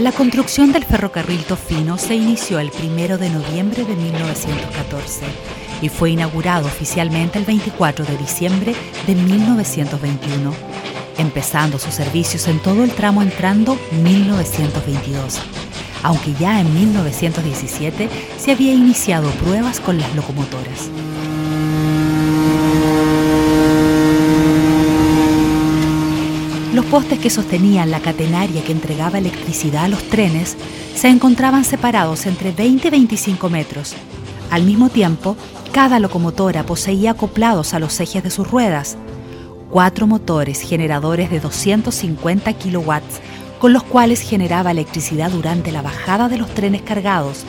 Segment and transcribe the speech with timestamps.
[0.00, 5.26] La construcción del ferrocarril Tofino se inició el 1 de noviembre de 1914
[5.82, 8.74] y fue inaugurado oficialmente el 24 de diciembre
[9.06, 10.54] de 1921,
[11.18, 15.38] empezando sus servicios en todo el tramo entrando 1922,
[16.02, 18.08] aunque ya en 1917
[18.38, 20.88] se había iniciado pruebas con las locomotoras.
[26.80, 30.56] Los postes que sostenían la catenaria que entregaba electricidad a los trenes
[30.94, 33.94] se encontraban separados entre 20 y 25 metros.
[34.50, 35.36] Al mismo tiempo,
[35.72, 38.96] cada locomotora poseía acoplados a los ejes de sus ruedas
[39.68, 43.20] cuatro motores generadores de 250 kilowatts
[43.58, 47.44] con los cuales generaba electricidad durante la bajada de los trenes cargados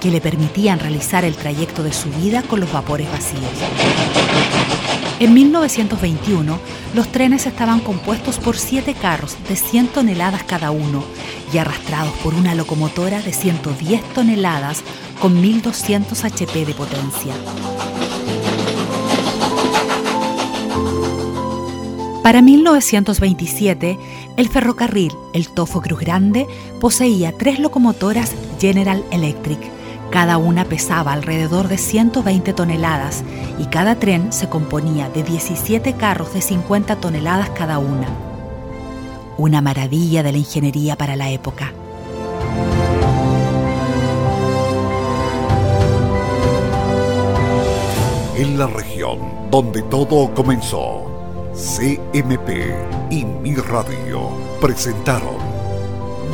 [0.00, 3.42] que le permitían realizar el trayecto de subida con los vapores vacíos.
[5.20, 6.60] En 1921,
[6.94, 11.02] los trenes estaban compuestos por siete carros de 100 toneladas cada uno
[11.52, 14.84] y arrastrados por una locomotora de 110 toneladas
[15.20, 17.34] con 1200 HP de potencia.
[22.22, 23.98] Para 1927,
[24.36, 26.46] el ferrocarril El Tofo Cruz Grande
[26.80, 29.77] poseía tres locomotoras General Electric
[30.10, 33.22] cada una pesaba alrededor de 120 toneladas
[33.58, 38.08] y cada tren se componía de 17 carros de 50 toneladas cada una.
[39.36, 41.72] Una maravilla de la ingeniería para la época.
[48.36, 49.18] En la región
[49.50, 51.04] donde todo comenzó,
[51.52, 52.72] CMP
[53.10, 55.36] y Mi Radio presentaron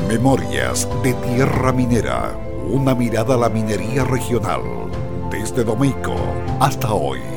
[0.09, 4.62] Memorias de Tierra Minera una mirada a la minería regional,
[5.30, 6.14] desde Domeico
[6.60, 7.33] hasta hoy.